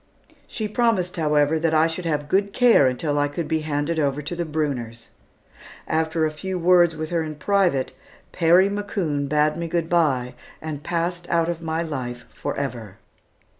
[0.47, 4.19] She promised, however, that I should have good care until I could be handed over
[4.23, 5.09] to the Brunners.
[5.87, 7.91] After a few words with her in private
[8.31, 12.97] Perry McCoon bade me good bye, and passed out of my life forever.